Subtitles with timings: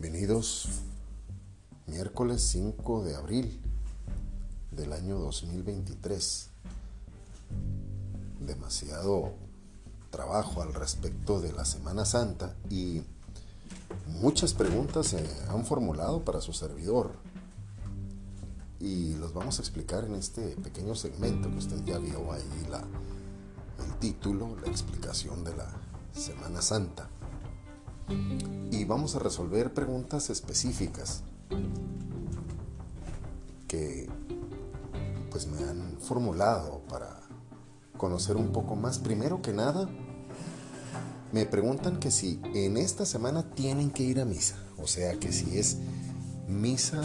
[0.00, 0.66] Bienvenidos.
[1.86, 3.60] Miércoles 5 de abril
[4.70, 6.48] del año 2023.
[8.40, 9.34] Demasiado
[10.08, 13.02] trabajo al respecto de la Semana Santa y
[14.06, 17.12] muchas preguntas se han formulado para su servidor.
[18.78, 22.82] Y los vamos a explicar en este pequeño segmento que usted ya vio ahí la,
[23.84, 25.68] el título, la explicación de la
[26.14, 27.10] Semana Santa
[28.70, 31.22] y vamos a resolver preguntas específicas
[33.68, 34.08] que
[35.30, 37.20] pues me han formulado para
[37.96, 38.98] conocer un poco más.
[38.98, 39.88] Primero que nada,
[41.32, 45.32] me preguntan que si en esta semana tienen que ir a misa, o sea, que
[45.32, 45.78] si es
[46.48, 47.00] misa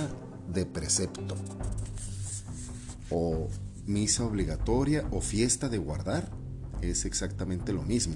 [0.51, 1.35] de precepto
[3.11, 3.47] o
[3.85, 6.31] misa obligatoria o fiesta de guardar,
[6.81, 8.15] es exactamente lo mismo.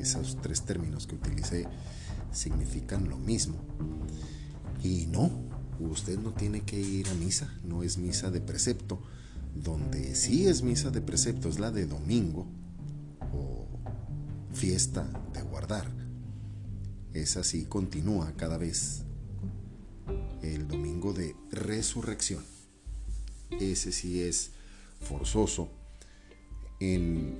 [0.00, 1.66] Esos tres términos que utilicé
[2.32, 3.56] significan lo mismo.
[4.82, 5.30] Y no,
[5.78, 8.98] usted no tiene que ir a misa, no es misa de precepto.
[9.54, 12.46] Donde sí es misa de precepto es la de domingo
[13.32, 13.66] o
[14.54, 15.86] fiesta de guardar.
[17.12, 19.02] Esa sí continúa cada vez.
[20.42, 22.42] El domingo de resurrección.
[23.50, 24.52] Ese sí es
[25.00, 25.68] forzoso.
[26.78, 27.36] En,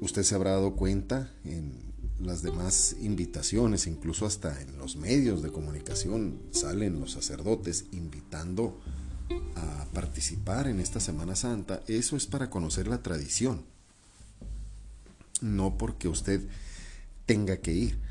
[0.00, 1.89] usted se habrá dado cuenta en
[2.22, 8.78] las demás invitaciones, incluso hasta en los medios de comunicación salen los sacerdotes invitando
[9.56, 13.62] a participar en esta Semana Santa, eso es para conocer la tradición,
[15.40, 16.42] no porque usted
[17.26, 18.10] tenga que ir.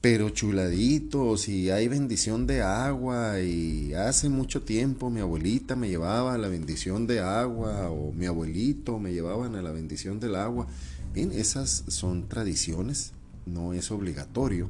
[0.00, 6.34] Pero chuladito, si hay bendición de agua y hace mucho tiempo mi abuelita me llevaba
[6.34, 10.66] a la bendición de agua o mi abuelito me llevaban a la bendición del agua,
[11.14, 13.12] bien, esas son tradiciones
[13.46, 14.68] no es obligatorio.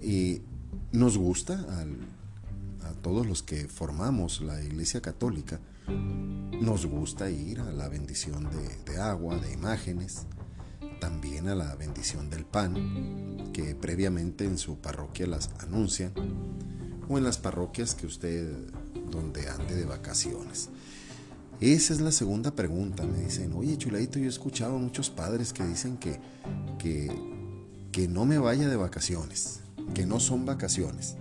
[0.00, 0.42] Y
[0.92, 1.54] nos gusta
[2.82, 5.60] a todos los que formamos la Iglesia Católica,
[6.60, 8.48] nos gusta ir a la bendición
[8.86, 10.26] de, agua, de imágenes,
[11.00, 16.12] también a la bendición del pan, que previamente en su parroquia las anuncian,
[17.08, 18.50] o en las parroquias que usted
[19.10, 20.70] donde ande de vacaciones.
[21.60, 23.04] Esa es la segunda pregunta.
[23.04, 26.18] Me dicen, oye chuladito, yo he escuchado a muchos padres que dicen que,
[26.78, 27.12] que
[27.94, 29.60] que no me vaya de vacaciones,
[29.94, 31.14] que no son vacaciones.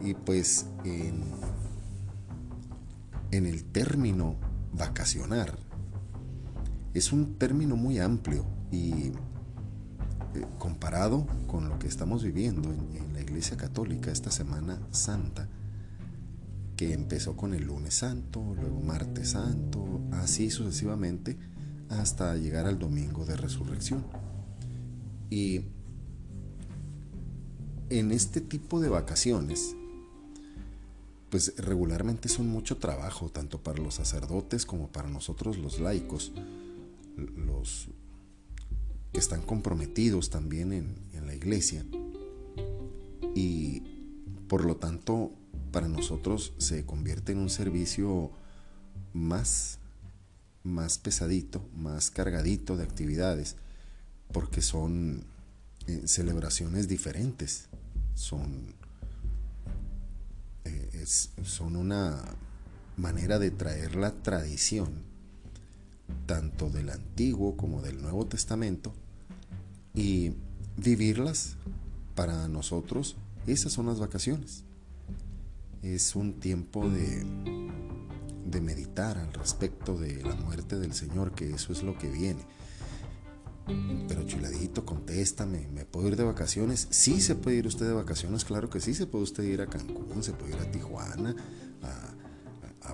[0.00, 1.24] Y pues en,
[3.32, 4.36] el término
[4.72, 5.58] vacacionar,
[6.94, 9.12] es un término muy amplio y eh,
[10.60, 15.48] comparado con lo que estamos viviendo en, la Iglesia Católica esta Semana Santa,
[16.76, 21.36] que empezó con el lunes santo, luego martes santo, así sucesivamente,
[21.88, 24.06] hasta llegar al domingo de resurrección.
[25.30, 25.64] Y
[27.90, 29.74] en este tipo de vacaciones,
[31.30, 36.32] pues regularmente son mucho trabajo, tanto para los sacerdotes como para nosotros los laicos,
[37.16, 37.88] los
[39.12, 41.84] que están comprometidos también en, la iglesia.
[43.34, 43.82] Y
[44.46, 45.32] por lo tanto,
[45.72, 48.30] para nosotros se convierte en un servicio
[49.12, 49.78] más,
[50.62, 53.56] más pesadito, más cargadito de actividades,
[54.32, 55.24] porque son
[55.86, 57.68] eh, celebraciones diferentes
[58.14, 58.74] son,
[60.64, 62.20] eh, son una
[62.96, 65.04] manera de traer la tradición,
[66.26, 68.92] tanto del Antiguo como del Nuevo Testamento,
[69.94, 70.34] y
[70.76, 71.56] vivirlas
[72.14, 74.64] para nosotros, esas son las vacaciones.
[75.82, 77.24] Es un tiempo de,
[78.44, 82.44] de meditar al respecto de la muerte del Señor, que eso es lo que viene
[84.08, 86.86] pero chuladito, contéstame, ¿me puedo ir de vacaciones?
[86.90, 89.66] Sí se puede ir usted de vacaciones, claro que sí, se puede usted ir a
[89.66, 91.34] Cancún, se puede ir a Tijuana,
[91.82, 92.12] a,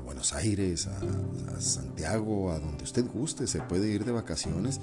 [0.00, 4.80] Buenos Aires, a, Santiago, a donde usted guste, se puede ir de vacaciones.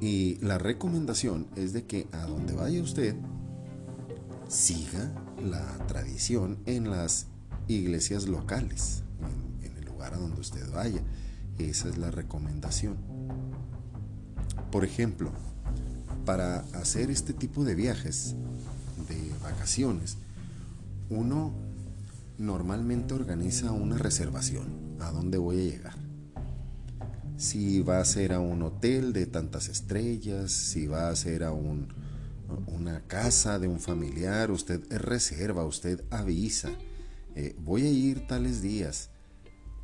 [0.00, 3.14] Y la recomendación es de que a donde vaya usted,
[4.48, 7.28] siga la tradición en las
[7.68, 9.04] iglesias locales,
[9.62, 11.02] en el lugar a donde usted vaya.
[11.58, 13.11] Esa es la recomendación.
[14.72, 15.30] Por ejemplo,
[16.24, 18.34] para hacer este tipo de viajes,
[19.06, 20.16] de vacaciones,
[21.10, 21.52] uno
[22.38, 24.96] normalmente organiza una reservación.
[24.98, 25.94] ¿A dónde voy a llegar?
[27.36, 31.52] Si va a ser a un hotel de tantas estrellas, si va a ser a
[31.52, 36.70] una casa de un familiar, usted reserva, usted avisa.
[37.34, 39.10] Eh, voy a ir tales días.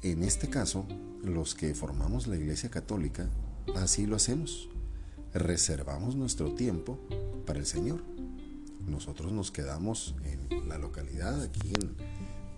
[0.02, 0.86] En este caso,
[1.22, 3.28] los que formamos la Iglesia Católica,
[3.76, 4.70] así lo hacemos
[5.32, 6.98] reservamos nuestro tiempo
[7.46, 8.02] para el Señor.
[8.86, 11.94] nosotros nos quedamos en la localidad, aquí en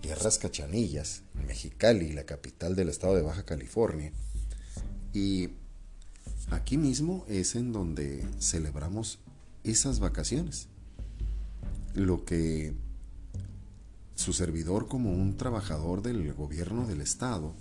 [0.01, 4.13] Tierras Cachanillas, en Mexicali, la capital del estado de Baja California.
[5.13, 5.49] Y
[6.49, 9.19] aquí mismo es en donde celebramos
[9.63, 10.67] esas vacaciones.
[11.93, 12.73] Lo que
[14.15, 17.53] su servidor como un trabajador del gobierno del estado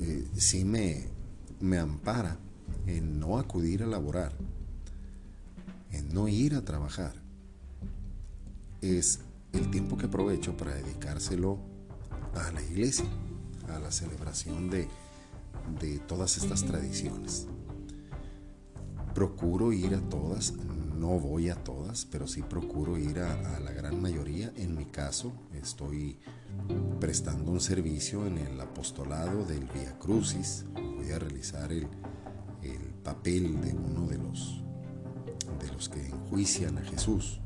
[0.00, 1.06] eh, sí me,
[1.60, 2.38] me ampara
[2.86, 4.32] en no acudir a laborar,
[5.90, 7.14] en no ir a trabajar,
[8.80, 9.20] es
[9.52, 11.58] el tiempo que aprovecho para dedicárselo
[12.34, 13.06] a la iglesia,
[13.68, 14.88] a la celebración de,
[15.80, 17.46] de todas estas tradiciones.
[19.14, 20.54] Procuro ir a todas,
[20.98, 24.52] no voy a todas, pero sí procuro ir a, la gran mayoría.
[24.56, 26.18] En mi caso, estoy
[27.00, 30.64] prestando un servicio en el apostolado del Via Crucis.
[30.74, 32.17] Voy a realizar el, el
[33.08, 34.60] papel de uno de los,
[35.62, 37.40] de los que enjuician a Jesús.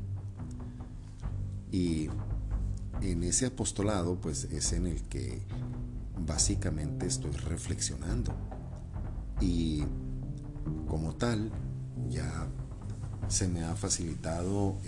[1.70, 2.08] Y
[3.00, 5.40] en ese apostolado, pues es en el que
[6.26, 8.32] básicamente estoy reflexionando.
[9.40, 9.84] Y
[10.88, 11.52] como tal,
[12.10, 12.48] ya
[13.28, 14.78] se me ha facilitado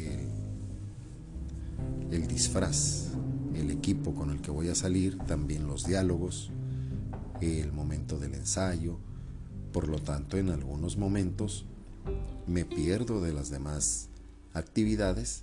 [2.10, 3.12] el, disfraz,
[3.54, 6.50] el equipo con el que voy a salir, también los diálogos,
[7.40, 8.98] el momento del ensayo.
[9.74, 11.64] Por lo tanto, en algunos momentos
[12.46, 14.06] me pierdo de las demás
[14.52, 15.42] actividades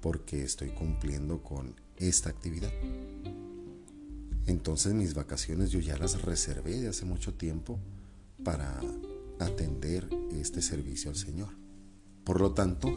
[0.00, 2.70] porque estoy cumpliendo con esta actividad.
[4.46, 7.80] Entonces mis vacaciones yo ya las reservé de hace mucho tiempo
[8.44, 8.80] para
[9.40, 11.48] atender este servicio al Señor.
[12.22, 12.96] Por lo tanto,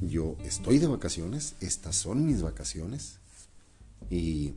[0.00, 3.20] yo estoy de vacaciones, estas son mis vacaciones
[4.10, 4.54] y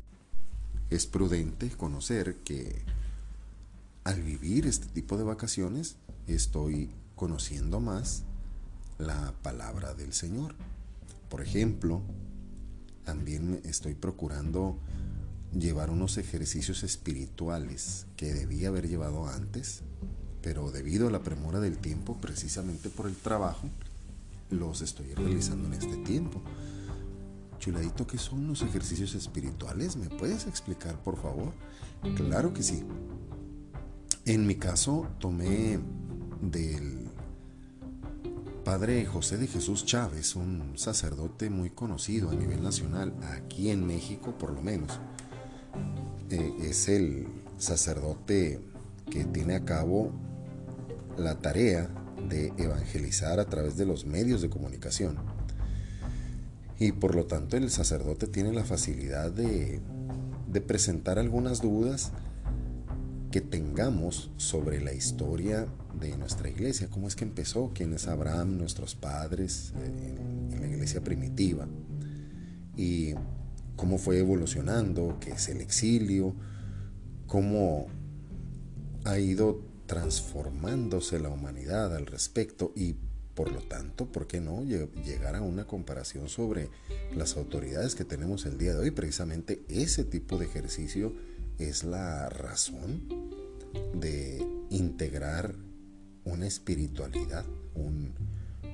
[0.90, 2.84] es prudente conocer que
[4.10, 8.24] al vivir este tipo de vacaciones estoy conociendo más
[8.98, 10.56] la palabra del Señor.
[11.30, 12.02] Por ejemplo,
[13.06, 14.80] también estoy procurando
[15.54, 19.84] llevar unos ejercicios espirituales que debía haber llevado antes
[20.42, 23.68] pero debido a la premura del tiempo, precisamente por el trabajo,
[24.50, 26.42] los estoy realizando en este tiempo.
[27.60, 29.98] Chuladito, ¿qué son los ejercicios espirituales?
[29.98, 31.54] ¿Me puedes explicar, por favor?
[32.16, 32.84] Claro que sí.
[34.26, 35.80] En mi caso, tomé
[36.42, 37.10] del
[38.64, 44.38] padre José de Jesús Chávez, un sacerdote muy conocido a nivel nacional, aquí en México
[44.38, 45.00] por lo menos.
[46.30, 47.28] Eh, es el
[47.58, 48.62] sacerdote
[49.10, 50.12] que tiene a cabo
[51.18, 51.90] la tarea
[52.28, 55.18] de evangelizar a través de los medios de comunicación.
[56.78, 59.82] Y por lo tanto el sacerdote tiene la facilidad de,
[60.66, 62.12] presentar algunas dudas
[63.32, 65.68] que tengamos sobre la historia
[66.00, 70.16] de nuestra iglesia, cómo es que empezó, quién es Abraham, nuestros padres eh,
[70.52, 71.68] en, la iglesia primitiva,
[72.76, 73.14] y
[73.76, 76.36] cómo fue evolucionando, qué es el exilio,
[77.28, 77.88] cómo
[79.06, 82.96] ha ido transformándose la humanidad al respecto y
[83.36, 86.70] por lo tanto, ¿por qué no llegar a una comparación sobre
[87.16, 88.92] las autoridades que tenemos el día de hoy?
[88.92, 91.14] Precisamente ese tipo de ejercicio
[91.60, 93.08] es la razón
[93.94, 95.54] de integrar
[96.24, 97.46] una espiritualidad,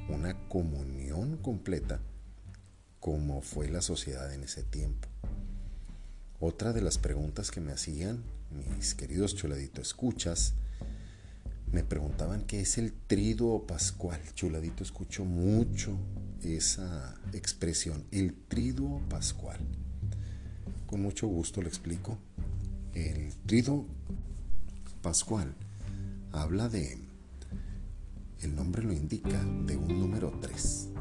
[0.10, 2.00] una comunión completa
[3.00, 5.08] como fue la sociedad en ese tiempo.
[6.39, 8.24] Otra de las preguntas que me hacían
[8.77, 10.54] mis queridos chuladito escuchas
[11.72, 14.22] me preguntaban qué es el triduo pascual.
[14.34, 15.98] Chuladito, escucho mucho
[16.42, 19.60] esa expresión, el triduo pascual.
[20.86, 22.18] Con mucho gusto le explico.
[22.96, 23.86] El triduo
[25.02, 25.54] pascual
[26.32, 26.98] habla de,
[28.40, 30.92] el nombre lo indica, de un número 3.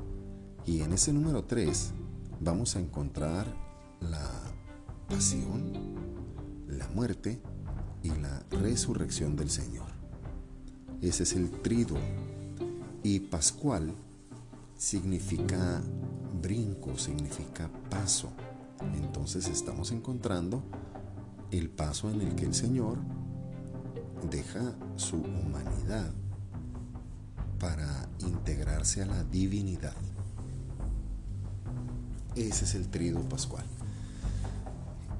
[0.66, 1.92] Y en ese número 3
[2.40, 3.46] vamos a encontrar
[4.00, 4.28] la
[5.08, 5.72] pasión,
[6.66, 7.40] la muerte
[8.02, 9.86] y la resurrección del Señor.
[11.00, 12.00] Ese es el triduo.
[13.04, 13.94] Y pascual
[14.76, 15.80] significa
[16.42, 18.32] brinco, significa paso.
[18.96, 20.64] Entonces estamos encontrando
[21.58, 22.98] el paso en el que el Señor
[24.30, 26.12] deja su humanidad
[27.58, 29.94] para integrarse a la divinidad.
[32.34, 33.64] Ese es el triduo pascual.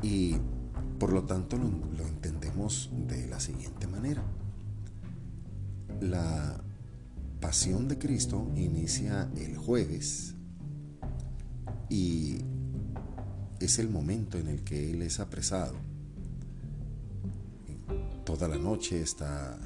[0.03, 0.37] Y
[0.99, 4.23] por lo tanto lo entendemos de la siguiente manera.
[6.01, 6.61] La
[7.41, 10.35] pasión de Cristo inicia el jueves
[11.89, 12.39] y
[13.61, 15.94] es el momento en el que Él es apresado.
[18.35, 19.57] Toda la noche está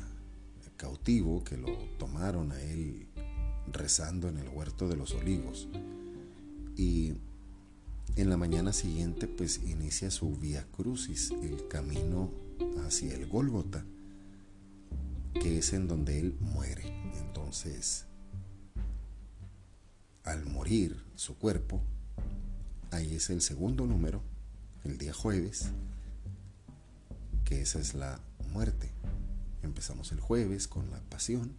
[0.76, 3.08] cautivo, que lo tomaron a Él
[3.72, 5.68] rezando en el huerto de los olivos.
[6.76, 7.14] Y
[8.16, 12.30] en la mañana siguiente pues inicia su vía crucis, el camino
[12.86, 13.86] hacia el Gólgota,
[15.32, 16.92] que es en donde él muere.
[17.20, 18.04] Entonces,
[20.24, 21.80] al morir su cuerpo,
[22.90, 24.20] ahí es el segundo número,
[24.84, 25.70] el día jueves,
[27.46, 28.90] que esa es la muerte.
[29.62, 31.52] Empezamos el jueves con la pasión,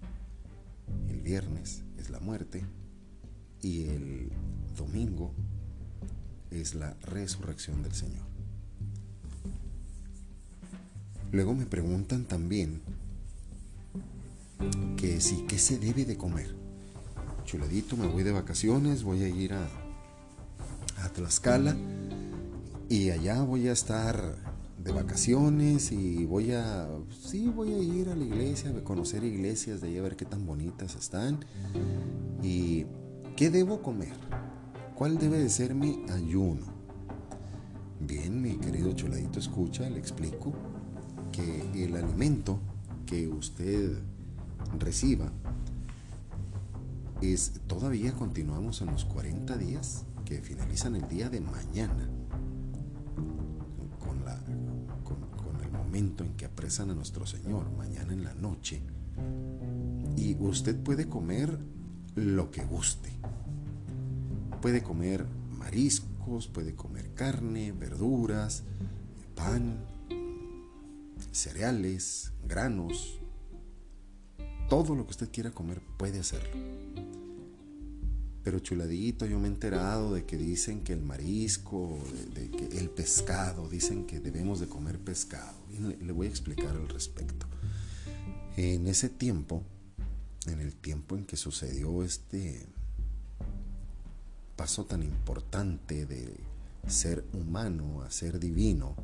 [1.08, 2.66] el viernes es la muerte
[3.62, 4.32] y el
[4.78, 5.34] domingo
[6.52, 8.26] es la resurrección del Señor.
[11.32, 12.82] Luego me preguntan también
[14.98, 16.56] que si, ¿qué se debe de comer?
[17.46, 19.68] Chuladito, me voy de vacaciones, voy a ir a,
[21.04, 21.76] a Tlaxcala
[22.90, 24.49] y allá voy a estar
[24.84, 29.82] de vacaciones y voy a, sí, voy a ir a la iglesia, a conocer iglesias
[29.82, 31.40] de ahí a ver qué tan bonitas están.
[32.42, 32.86] ¿Y
[33.36, 34.14] qué debo comer?
[34.96, 36.66] ¿Cuál debe de ser mi ayuno?
[38.00, 40.54] Bien, mi querido chuladito, escucha, le explico
[41.32, 42.60] que el alimento
[43.06, 43.98] que usted
[44.78, 45.32] reciba
[47.22, 52.10] es, todavía continuamos en los 40 días que finalizan el día de mañana
[56.00, 58.82] en que apresan a nuestro Señor, mañana en la noche,
[60.16, 61.60] y usted puede comer
[62.16, 63.10] lo que guste.
[64.62, 65.26] Puede comer
[65.58, 68.64] mariscos, puede comer carne, verduras,
[69.36, 69.86] pan,
[71.32, 73.20] cereales, granos,
[74.70, 76.50] todo lo que usted quiera comer puede hacerlo.
[78.44, 82.00] Pero chuladito, yo me he enterado de que dicen que el marisco,
[82.34, 85.59] de, que el pescado, dicen que debemos de comer pescado.
[85.80, 87.46] Le, voy a explicar al respecto.
[88.58, 89.64] En ese tiempo,
[90.48, 92.68] en el tiempo en que sucedió este
[94.56, 96.36] paso tan importante de
[96.88, 98.96] ser humano a ser divino,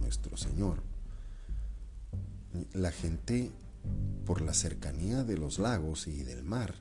[0.00, 0.82] nuestro Señor,
[2.72, 3.52] la gente,
[4.26, 6.74] por la cercanía de los lagos y del mar,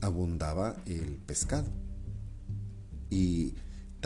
[0.00, 1.68] abundaba el pescado.
[3.10, 3.54] Y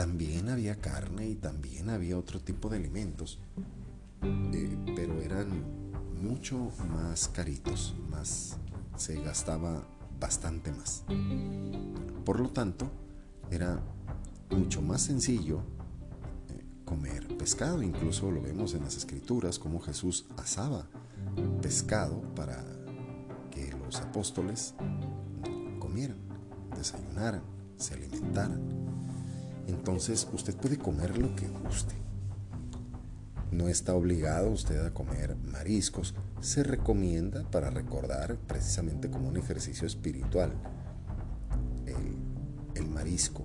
[0.01, 3.39] también había carne y también había otro tipo de alimentos,
[4.23, 5.63] eh, pero eran
[6.23, 8.57] mucho más caritos, más
[8.97, 9.87] se gastaba
[10.19, 11.05] bastante más.
[12.25, 12.91] Por lo tanto,
[13.51, 13.79] era
[14.49, 15.59] mucho más sencillo
[16.49, 20.89] eh, comer pescado, incluso lo vemos en las escrituras como Jesús asaba
[21.61, 22.65] pescado para
[23.51, 24.73] que los apóstoles
[25.79, 26.17] comieran,
[26.75, 27.43] desayunaran,
[27.77, 28.80] se alimentaran.
[29.67, 31.95] Entonces usted puede comer lo que guste.
[33.51, 36.15] No está obligado usted a comer mariscos.
[36.41, 40.53] Se recomienda para recordar precisamente como un ejercicio espiritual
[42.75, 43.45] el, marisco.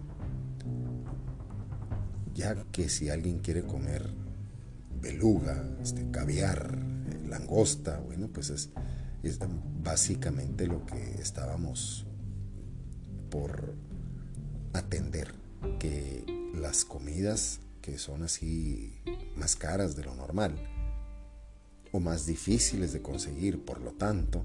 [2.34, 4.12] Ya que si alguien quiere comer
[5.02, 6.78] beluga, este, caviar,
[7.10, 8.72] eh, langosta, bueno, pues es,
[9.24, 9.40] es
[9.84, 12.06] básicamente lo que estábamos
[13.30, 13.76] por
[14.74, 15.45] atender
[15.80, 18.94] que las comidas que son así
[19.36, 20.56] más caras de lo normal
[21.92, 24.44] o más difíciles de conseguir, por lo tanto,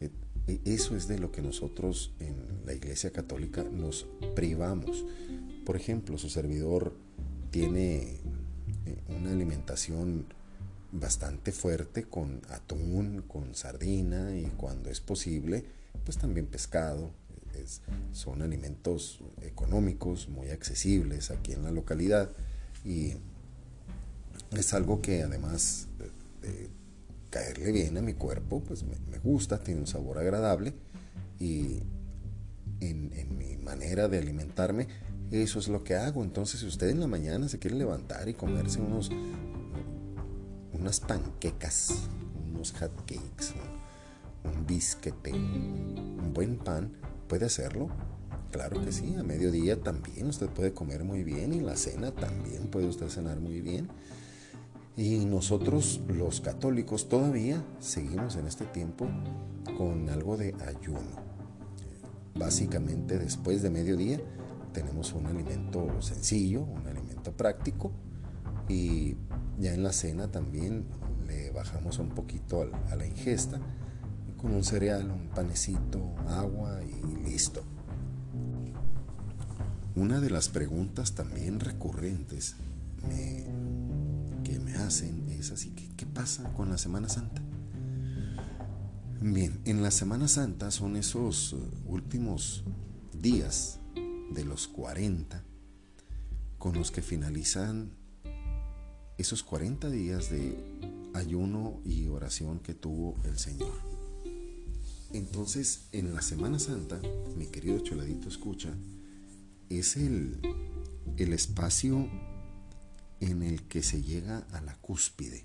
[0.00, 0.10] e,
[0.48, 5.04] e, eso es de lo que nosotros en la Iglesia Católica nos privamos.
[5.64, 6.94] Por ejemplo, su servidor
[7.50, 8.18] tiene
[8.86, 10.26] eh, una alimentación
[10.92, 15.64] bastante fuerte con atún, con sardina y cuando es posible,
[16.04, 17.10] pues también pescado,
[18.12, 22.30] son alimentos económicos, muy accesibles aquí en la localidad.
[22.84, 23.14] Y
[24.52, 25.88] es algo que además
[26.42, 26.68] de,
[27.30, 30.74] caerle bien a mi cuerpo, pues me, gusta, tiene un sabor agradable.
[31.38, 31.80] Y
[32.80, 34.88] en, mi manera de alimentarme,
[35.30, 36.22] eso es lo que hago.
[36.22, 39.10] Entonces, si usted en la mañana se quiere levantar y comerse unos
[40.82, 41.94] unas panquecas,
[42.48, 43.54] unos hot cakes,
[44.44, 46.92] un bisquete, un buen pan,
[47.32, 47.88] ¿Puede hacerlo?
[48.50, 52.66] Claro que sí, a mediodía también usted puede comer muy bien y la cena también
[52.66, 53.88] puede usted cenar muy bien.
[54.98, 59.08] Y nosotros los católicos todavía seguimos en este tiempo
[59.78, 61.22] con algo de ayuno.
[62.34, 64.20] Básicamente después de mediodía
[64.74, 67.92] tenemos un alimento sencillo, un alimento práctico
[68.68, 69.16] y
[69.58, 70.84] ya en la cena también
[71.26, 73.58] le bajamos un poquito a la ingesta
[74.42, 77.62] con un cereal, un panecito, agua y listo.
[79.94, 82.56] Una de las preguntas también recurrentes
[84.44, 87.40] que me hacen es así, ¿qué, ¿qué pasa con la Semana Santa?
[89.20, 91.56] Bien, en la Semana Santa son esos eh,
[91.86, 92.64] últimos
[93.12, 93.78] días
[94.32, 95.44] de los 40
[96.58, 97.92] con los que finalizan
[99.18, 100.56] esos 40 días de
[101.14, 103.91] ayuno y oración que tuvo el Señor.
[105.12, 107.00] Entonces, en la Semana Santa,
[107.36, 108.72] mi querido Choladito escucha,
[109.68, 110.38] es el,
[111.18, 112.08] el espacio
[113.20, 115.44] en el que se llega a la cúspide.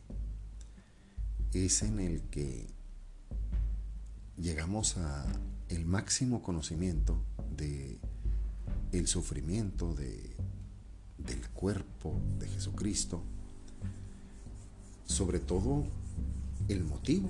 [1.53, 2.67] Es en el que
[4.37, 5.25] llegamos a
[5.69, 7.21] el máximo conocimiento
[7.55, 7.99] de
[8.93, 10.33] el sufrimiento de,
[11.17, 13.21] del cuerpo de Jesucristo,
[15.05, 15.85] sobre todo
[16.69, 17.29] el motivo,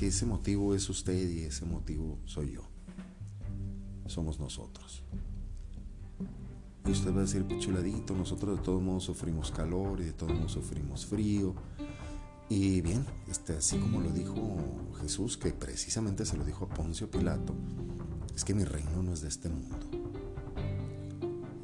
[0.00, 2.62] que ese motivo es usted y ese motivo soy yo,
[4.06, 5.02] somos nosotros.
[6.86, 10.32] Y usted va a decir, chuladito, nosotros de todos modos sufrimos calor y de todos
[10.32, 11.54] modos sufrimos frío.
[12.48, 14.56] Y bien, este, así como lo dijo
[15.02, 17.54] Jesús, que precisamente se lo dijo a Poncio Pilato,
[18.34, 19.86] es que mi reino no es de este mundo.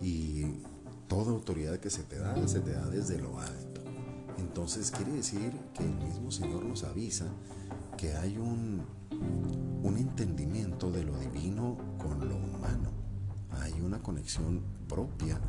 [0.03, 0.45] Y
[1.09, 3.81] toda autoridad que se te da, se te da desde lo alto.
[4.37, 7.33] Entonces quiere decir que el mismo Señor nos avisa
[7.97, 8.83] que hay un,
[9.83, 12.91] un entendimiento de lo divino con lo humano.
[13.63, 15.41] Hay una conexión propia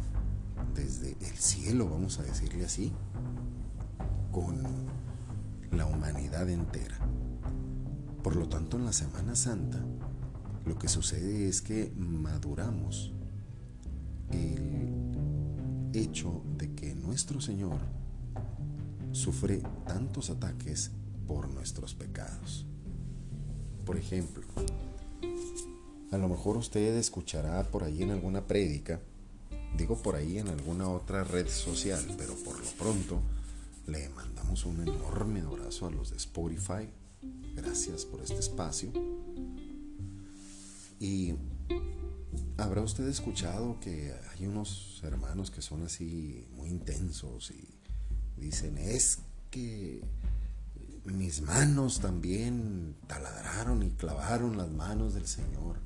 [0.74, 2.94] desde el cielo, vamos a decirle así,
[4.32, 4.64] con
[5.72, 6.98] la humanidad entera.
[8.24, 9.80] Por lo tanto, en la Semana Santa,
[10.66, 13.14] lo que sucede es que maduramos
[14.32, 17.80] el hecho de que nuestro Señor
[19.12, 20.92] sufre tantos ataques
[21.28, 22.66] por nuestros pecados.
[23.86, 24.44] Por ejemplo,
[26.12, 29.02] a lo mejor usted escuchará por ahí en alguna prédica,
[29.78, 33.22] digo por ahí en alguna otra red social, pero por lo pronto
[33.88, 36.90] le mandamos un enorme abrazo a los de Spotify.
[37.56, 38.92] Gracias por este espacio.
[41.00, 41.36] Y
[42.58, 47.68] habrá usted escuchado que hay unos hermanos que son así muy intensos y
[48.36, 49.20] dicen, es
[49.52, 50.02] que
[51.14, 55.78] mis manos también taladraron y clavaron las manos del Señor.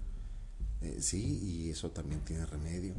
[0.82, 2.94] Eh, sí, y eso también tiene remedio.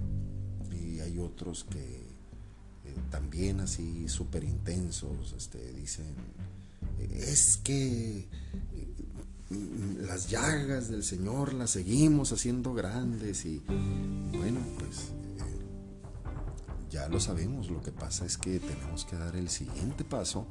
[0.70, 6.14] Y hay otros que eh, también así súper intensos este, dicen,
[7.10, 8.28] es que
[10.00, 13.62] las llagas del Señor las seguimos haciendo grandes y
[14.32, 15.31] bueno, pues eh,
[16.92, 20.48] ya lo sabemos, lo que pasa es que tenemos que dar el siguiente paso,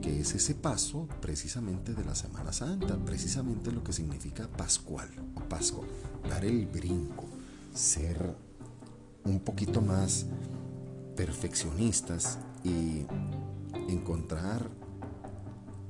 [0.00, 5.40] que es ese paso precisamente de la Semana Santa, precisamente lo que significa Pascual o
[5.40, 5.84] Pascua,
[6.30, 7.26] dar el brinco,
[7.74, 8.34] ser
[9.24, 10.24] un poquito más
[11.14, 13.04] perfeccionistas y
[13.92, 14.70] encontrar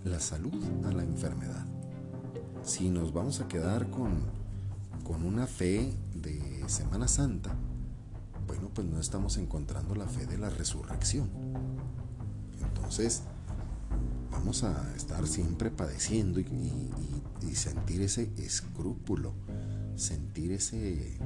[0.02, 1.64] la salud a la enfermedad.
[2.64, 4.18] Si nos vamos a quedar con,
[5.04, 7.54] con una fe de Semana Santa,
[8.46, 11.28] bueno, pues no estamos encontrando la fe de la resurrección.
[12.62, 13.22] Entonces,
[14.30, 16.46] vamos a estar siempre padeciendo y,
[17.54, 19.32] sentir ese escrúpulo,
[19.96, 21.16] sentir ese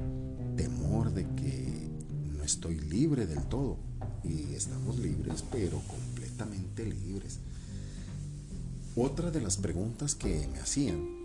[0.55, 1.89] temor de que
[2.37, 3.77] no estoy libre del todo.
[4.23, 7.39] Y estamos libres, pero completamente libres.
[8.95, 11.21] Otra de las preguntas que me hacían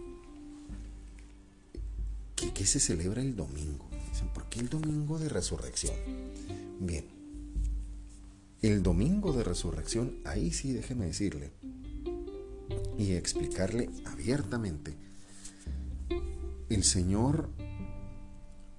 [2.56, 3.86] qué se celebra el domingo?
[4.56, 5.94] Dicen, ¿por qué el domingo de resurrección?
[6.80, 7.04] Bien,
[8.62, 11.52] el domingo de resurrección, ahí sí déjeme decirle
[12.98, 14.94] y explicarle abiertamente,
[16.68, 17.50] el Señor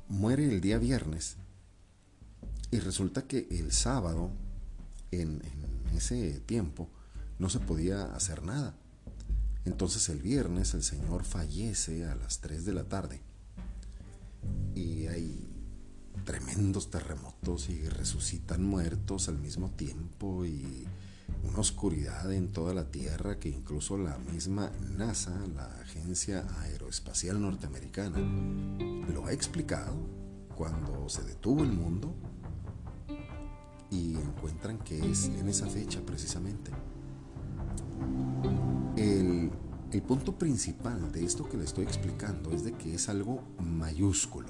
[0.09, 1.37] muere el día viernes
[2.71, 4.31] y resulta que el sábado,
[5.11, 5.41] en,
[5.95, 6.89] ese tiempo,
[7.39, 8.75] no se podía hacer nada.
[9.65, 13.21] Entonces el viernes el Señor fallece a las 3 de la tarde
[14.75, 15.06] y
[16.27, 20.85] tremendos terremotos y resucitan muertos al mismo tiempo y
[21.43, 28.19] una oscuridad en toda la Tierra que incluso la misma NASA, la Agencia Aeroespacial Norteamericana,
[29.13, 29.95] lo ha explicado
[30.55, 32.13] cuando se detuvo el mundo
[33.89, 36.71] y encuentran que es en esa fecha precisamente.
[38.97, 39.49] El
[39.91, 44.49] el punto principal de esto que le estoy explicando es de que es algo mayúsculo.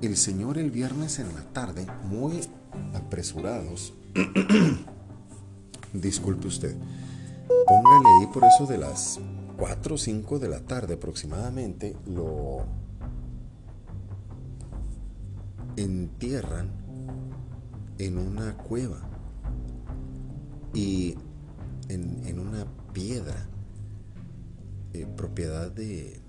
[0.00, 2.40] El Señor el viernes en la tarde, muy
[2.94, 3.92] apresurados,
[5.92, 6.76] disculpe usted,
[7.66, 9.18] póngale ahí por eso de las
[9.56, 12.64] 4 o 5 de la tarde aproximadamente, lo
[15.76, 16.70] entierran
[17.98, 19.00] en una cueva
[20.74, 21.16] y
[21.88, 23.48] en, en una piedra
[24.92, 26.20] eh, propiedad de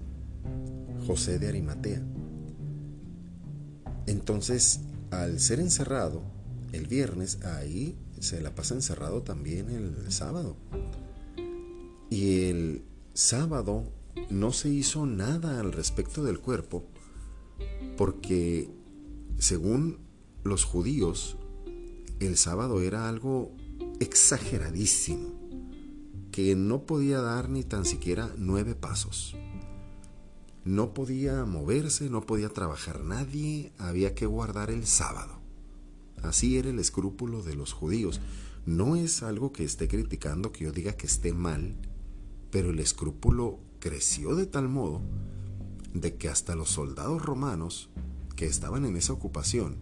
[1.06, 2.02] José de Arimatea.
[4.10, 4.80] Entonces,
[5.12, 6.24] al ser encerrado
[6.72, 10.58] el viernes, ahí se la pasa encerrado también el sábado.
[12.10, 13.84] Y el sábado
[14.32, 16.88] no se hizo nada al respecto del cuerpo
[17.98, 18.68] porque
[19.38, 20.00] según
[20.44, 21.38] los judíos
[22.20, 23.52] el sábado era algo
[24.00, 25.30] exageradísimo
[26.32, 29.36] que no podía dar ni tan siquiera nueve pasos.
[30.70, 35.40] No podía moverse, no podía trabajar nadie, había que guardar el sábado.
[36.22, 38.22] Así era el escrúpulo de los judíos.
[38.68, 41.76] No es algo que esté criticando, que yo diga que esté mal,
[42.52, 45.02] pero el escrúpulo creció de tal modo
[45.96, 47.90] de que hasta los soldados romanos
[48.36, 49.78] que estaban en esa ocupación,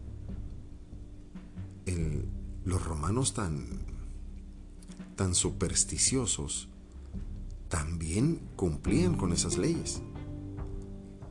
[2.64, 3.82] los romanos tan,
[5.18, 6.70] tan supersticiosos,
[7.68, 10.02] también cumplían con esas leyes.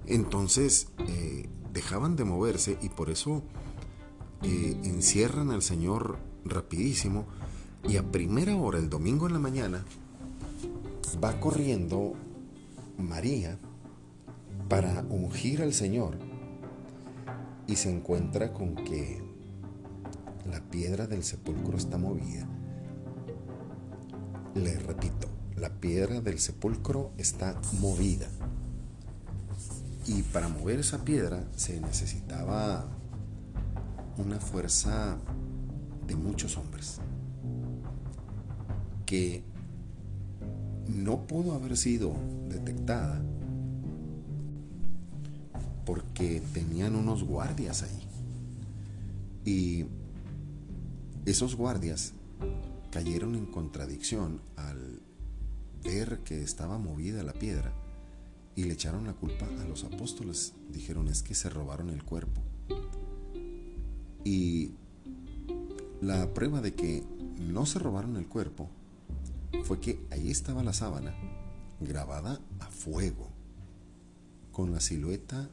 [0.07, 3.42] Entonces eh, dejaban de moverse y por eso
[4.42, 7.27] eh, encierran al Señor rapidísimo
[7.88, 9.85] y a primera hora, el domingo en la mañana,
[11.23, 12.14] va corriendo
[12.99, 13.59] María
[14.69, 16.19] para ungir al Señor
[17.66, 19.23] y se encuentra con que
[20.51, 22.49] la piedra del sepulcro está movida.
[24.55, 28.29] Le repito, la piedra del sepulcro está movida.
[30.07, 32.87] Y para mover esa piedra se necesitaba
[34.19, 35.19] una fuerza
[36.07, 37.01] de muchos hombres
[39.05, 39.42] que
[40.87, 42.14] no pudo haber sido
[42.49, 43.21] detectada
[45.85, 48.03] porque tenían unos guardias ahí.
[49.45, 49.87] Y
[51.25, 52.12] esos guardias
[52.90, 55.03] cayeron en contradicción al
[55.85, 57.73] ver que estaba movida la piedra
[58.57, 60.55] y le echaron la culpa a los apóstoles.
[60.73, 62.40] Dijeron es que se robaron el cuerpo.
[64.25, 64.73] Y
[66.01, 67.05] la prueba de que
[67.38, 68.69] no se robaron el cuerpo
[69.64, 71.14] fue que ahí estaba la sábana
[71.81, 73.29] grabada a fuego,
[74.53, 75.51] con la silueta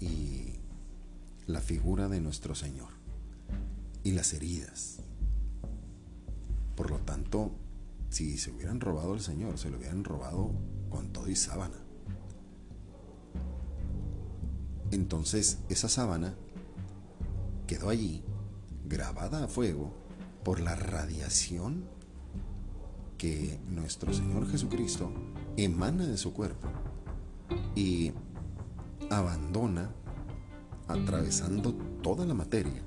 [0.00, 0.54] y
[1.46, 2.90] la figura de nuestro Señor
[4.02, 4.98] y las heridas.
[6.74, 7.52] Por lo tanto,
[8.10, 10.50] si se hubieran robado al Señor, se lo hubieran robado
[10.90, 11.85] con todo y sábana.
[14.90, 16.34] Entonces esa sábana
[17.66, 18.22] quedó allí,
[18.84, 19.92] grabada a fuego,
[20.44, 21.84] por la radiación
[23.18, 25.10] que nuestro Señor Jesucristo
[25.56, 26.68] emana de su cuerpo
[27.74, 28.12] y
[29.10, 29.90] abandona
[30.86, 32.82] atravesando toda la materia,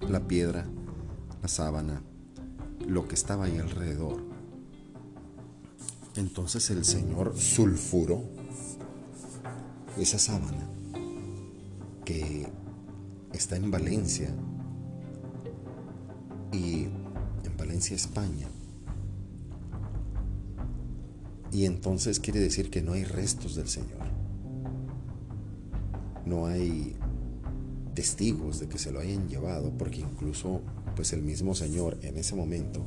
[0.00, 0.66] la piedra,
[1.40, 2.02] la sábana,
[2.86, 4.22] lo que estaba ahí alrededor.
[6.16, 8.41] Entonces el Señor sulfuró
[9.98, 10.68] esa sábana
[12.04, 12.46] que
[13.32, 14.30] está en Valencia
[16.52, 16.84] y
[17.44, 18.48] en Valencia, España.
[21.50, 24.00] Y entonces quiere decir que no hay restos del Señor.
[26.24, 26.96] No hay
[27.94, 30.62] testigos de que se lo hayan llevado, porque incluso
[30.96, 32.84] pues el mismo Señor en ese momento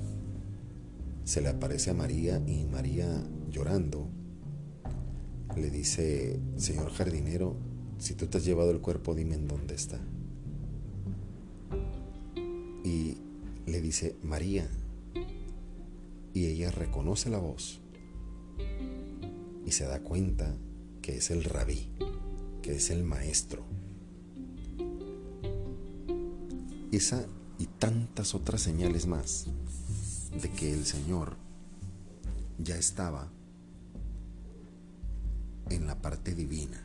[1.24, 3.08] se le aparece a María y María
[3.52, 4.10] llorando
[5.58, 7.56] le dice, Señor jardinero,
[7.98, 10.00] si tú te has llevado el cuerpo, dime en dónde está.
[12.84, 13.18] Y
[13.66, 14.68] le dice, María.
[16.34, 17.80] Y ella reconoce la voz
[19.66, 20.54] y se da cuenta
[21.02, 21.88] que es el rabí,
[22.62, 23.64] que es el maestro.
[26.92, 27.26] Esa
[27.58, 29.48] y tantas otras señales más
[30.42, 31.38] de que el Señor
[32.58, 33.32] ya estaba
[35.70, 36.82] en la parte divina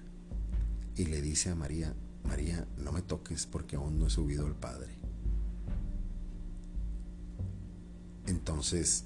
[0.96, 4.54] y le dice a María, María, no me toques porque aún no he subido al
[4.54, 4.88] Padre.
[8.26, 9.04] Entonces,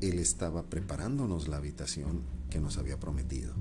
[0.00, 3.52] Él estaba preparándonos la habitación que nos había prometido.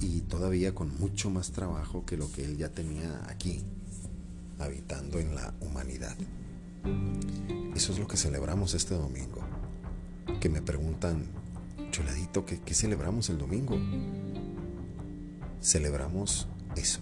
[0.00, 3.62] Y todavía con mucho más trabajo que lo que Él ya tenía aquí,
[4.58, 6.16] habitando en la humanidad.
[7.74, 9.40] Eso es lo que celebramos este domingo.
[10.40, 11.26] Que me preguntan,
[11.90, 13.76] Choladito, ¿qué, ¿qué, celebramos el domingo?
[15.60, 17.00] Celebramos eso,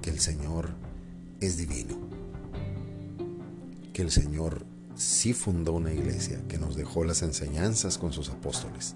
[0.00, 0.70] que el Señor
[1.40, 1.96] es divino,
[3.92, 8.94] que el Señor sí fundó una iglesia, que nos dejó las enseñanzas con sus apóstoles.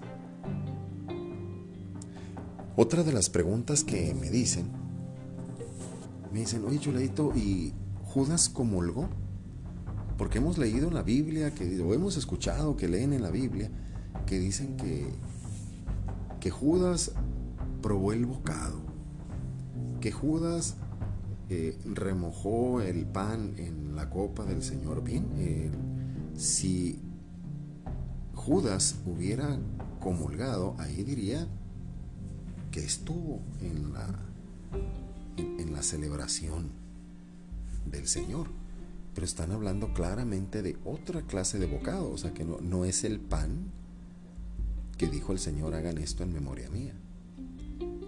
[2.77, 4.69] Otra de las preguntas que me dicen,
[6.31, 9.09] me dicen, oye Choladito, ¿y Judas comulgó?
[10.17, 13.71] Porque hemos leído en la Biblia, que, o hemos escuchado que leen en la Biblia,
[14.25, 15.07] que dicen que,
[16.39, 17.11] que Judas
[17.81, 18.79] probó el bocado,
[20.01, 20.75] que Judas
[21.49, 25.03] eh, remojó el pan en la copa del Señor.
[25.03, 25.69] Bien, eh,
[26.35, 26.99] si
[28.33, 29.59] Judas hubiera
[29.99, 31.47] comulgado, ahí diría
[32.71, 34.07] que estuvo en la,
[35.37, 36.71] en, la celebración
[37.85, 38.47] del Señor.
[39.13, 43.03] Pero están hablando claramente de otra clase de bocado, o sea que no, no es
[43.03, 43.71] el pan
[44.97, 46.93] que dijo el Señor, hagan esto en memoria mía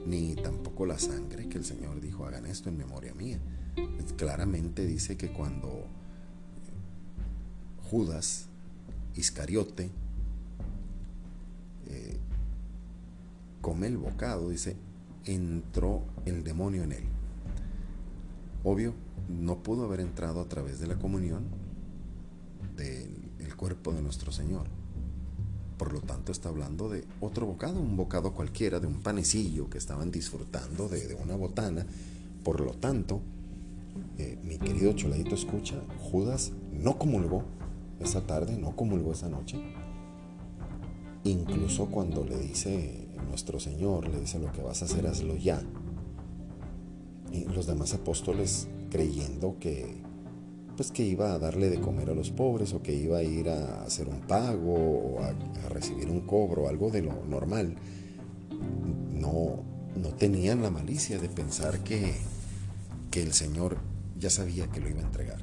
[0.07, 3.39] ni tampoco la sangre que el Señor dijo, hagan esto en memoria mía.
[4.15, 5.85] Claramente dice que cuando
[7.91, 8.47] Judas
[9.15, 9.91] Iscariote
[11.87, 12.17] eh,
[13.61, 14.77] come el bocado, dice,
[15.25, 17.03] entró el demonio en él.
[18.63, 18.93] Obvio,
[19.27, 21.43] no pudo haber entrado a través de la comunión
[22.77, 24.76] del cuerpo de nuestro Señor.
[25.77, 29.77] Por lo tanto, está hablando de otro bocado, un bocado cualquiera, de un panecillo que
[29.77, 31.85] estaban disfrutando de, una botana.
[32.43, 33.21] Por lo tanto,
[34.17, 35.75] eh, mi querido Choladito escucha,
[36.11, 37.43] Judas no comulgó
[37.99, 39.59] esa tarde, no comulgó esa noche.
[41.23, 45.61] Incluso cuando le dice nuestro Señor, le dice lo que vas a hacer, hazlo ya.
[47.31, 50.06] Y los demás apóstoles creyendo que
[50.77, 53.49] pues que iba a darle de comer a los pobres o que iba a ir
[53.49, 55.33] a hacer un pago o a,
[55.69, 57.75] recibir un cobro, algo de lo normal.
[59.11, 59.63] No,
[59.95, 62.15] no tenían la malicia de pensar que,
[63.09, 63.79] que el Señor
[64.19, 65.41] ya sabía que lo iba a entregar,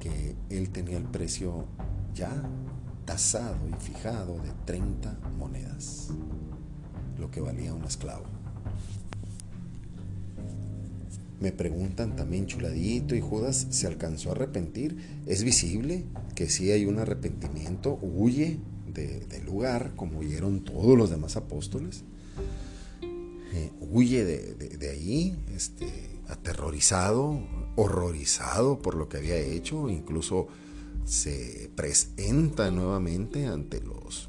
[0.00, 1.66] que Él tenía el precio
[2.14, 2.42] ya
[3.04, 6.08] tasado y fijado de 30 monedas,
[7.18, 8.37] lo que valía un esclavo.
[11.40, 14.96] Me preguntan también Chuladito y Judas se alcanzó a arrepentir.
[15.26, 18.58] Es visible que sí hay un arrepentimiento, huye
[18.92, 22.02] del lugar como huyeron todos los demás apóstoles.
[23.52, 25.86] Eh, huye de, de, ahí, este,
[26.28, 27.40] aterrorizado,
[27.76, 30.48] horrorizado por lo que había hecho, incluso
[31.04, 34.28] se presenta nuevamente ante los,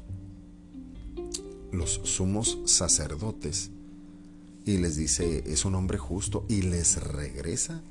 [1.72, 3.72] los sumos sacerdotes
[4.70, 7.82] y les dice, es un hombre justo y les regresa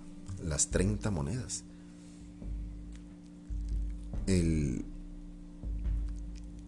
[0.41, 1.65] las 30 monedas.
[4.27, 4.85] El,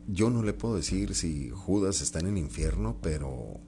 [0.07, 3.59] yo no le puedo decir si Judas está en el infierno, pero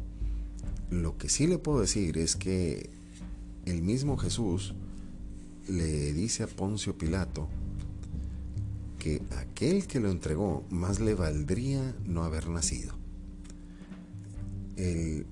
[0.89, 2.89] lo que sí le puedo decir es que
[3.65, 4.73] el mismo Jesús
[5.69, 7.47] le dice a Poncio Pilato
[8.99, 12.95] que aquel que lo entregó más le valdría no haber nacido.
[14.75, 15.25] El,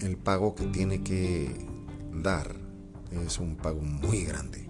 [0.00, 1.50] el pago que tiene que
[2.12, 2.54] dar
[3.10, 4.66] es un pago muy grande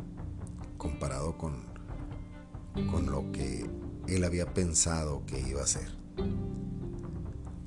[0.76, 1.64] comparado con,
[2.90, 3.64] con lo que
[4.06, 5.88] él había pensado que iba a hacer.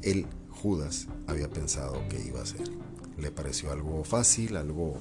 [0.01, 2.69] Él, Judas, había pensado que iba a hacer.
[3.17, 4.99] Le pareció algo fácil, algo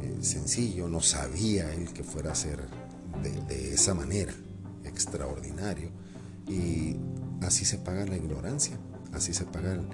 [0.00, 2.58] eh, sencillo, no sabía él que fuera a ser
[3.22, 4.32] de, de esa manera,
[4.84, 5.90] extraordinario.
[6.48, 6.96] Y
[7.42, 8.78] así se paga la ignorancia,
[9.12, 9.86] así se paga el,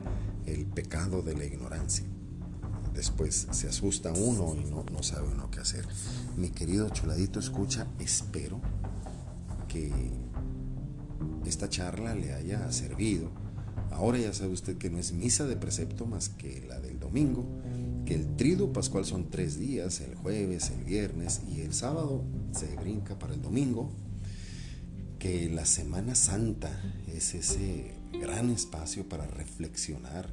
[0.52, 2.04] el pecado de la ignorancia.
[2.94, 5.86] Después se asusta uno y no, sabe uno qué hacer.
[6.36, 8.60] Mi querido Choladito, escucha, espero
[9.68, 9.92] que
[11.46, 13.30] esta charla le haya servido.
[13.92, 17.46] Ahora ya sabe usted que no es misa de precepto más que la del domingo,
[18.04, 22.74] que el trido pascual son tres días, el jueves, el viernes y el sábado se
[22.76, 23.90] brinca para el domingo,
[25.18, 26.70] que la Semana Santa
[27.06, 30.32] es ese gran espacio para reflexionar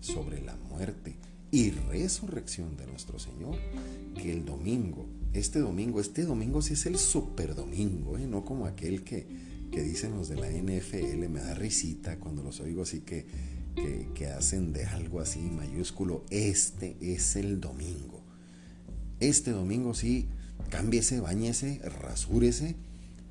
[0.00, 1.16] sobre la muerte
[1.50, 3.56] y resurrección de nuestro Señor,
[4.20, 8.26] que el domingo, este domingo, este domingo sí es el super domingo, ¿eh?
[8.26, 9.26] no como aquel que,
[9.70, 13.26] que dicen los de la NFL, me da risita cuando los oigo así que,
[13.76, 18.22] que, que hacen de algo así mayúsculo, este es el domingo.
[19.20, 20.28] Este domingo sí,
[20.70, 22.74] cámbiese, bañese, rasúrese,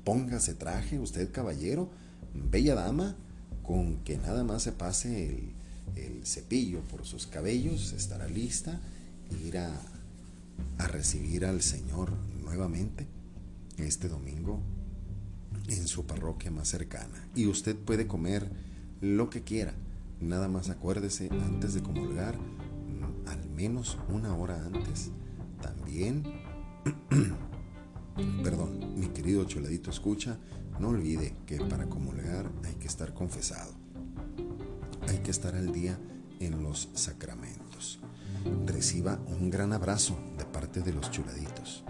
[0.02, 1.90] póngase traje, usted caballero,
[2.32, 3.16] bella dama,
[3.66, 5.52] con que nada más se pase el,
[5.96, 8.80] el cepillo por sus cabellos, estará lista
[9.30, 9.70] e ir a,
[10.78, 13.06] a recibir al Señor nuevamente
[13.78, 14.60] este domingo
[15.68, 17.28] en su parroquia más cercana.
[17.34, 18.48] Y usted puede comer
[19.00, 19.74] lo que quiera.
[20.20, 22.36] Nada más acuérdese antes de comulgar,
[23.26, 25.10] al menos una hora antes.
[25.60, 26.22] También,
[28.42, 30.38] perdón, mi querido choladito escucha,
[30.78, 33.84] no olvide que para comulgar hay que estar confesado
[35.08, 35.98] hay que estar al día
[36.40, 38.00] en los sacramentos.
[38.66, 41.84] Reciba un gran abrazo de parte de los chuladitos.